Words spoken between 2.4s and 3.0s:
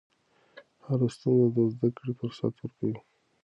ورکوي.